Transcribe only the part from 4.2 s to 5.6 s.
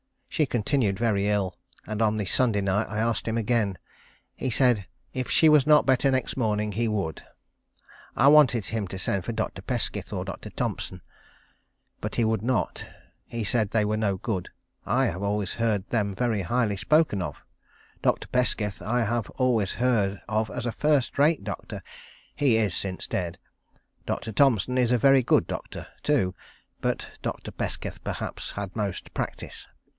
He said if she